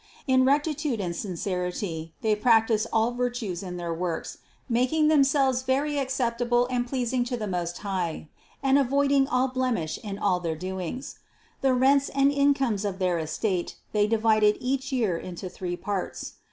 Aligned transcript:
In 0.25 0.45
rectitude 0.45 0.99
and 0.99 1.15
sincerity 1.15 2.15
they 2.23 2.33
practiced 2.35 2.87
all 2.91 3.11
virtue 3.11 3.55
in 3.61 3.77
their 3.77 3.93
works, 3.93 4.39
making 4.67 5.09
them 5.09 5.23
selves 5.23 5.61
very 5.61 5.99
acceptable 5.99 6.65
and 6.71 6.87
pleasing 6.87 7.23
to 7.25 7.37
the 7.37 7.45
Most 7.45 7.77
High 7.77 8.27
and 8.63 8.79
avoiding 8.79 9.27
all 9.27 9.49
blemish 9.49 9.99
in 10.03 10.17
all 10.17 10.39
their 10.39 10.55
doings. 10.55 11.19
The 11.61 11.75
rents 11.75 12.09
and 12.09 12.31
incomes 12.31 12.83
of 12.83 12.97
their 12.97 13.19
estate 13.19 13.75
they 13.91 14.07
divided 14.07 14.57
each 14.59 14.91
year 14.91 15.17
into 15.19 15.49
three 15.49 15.77
parts. 15.77 16.33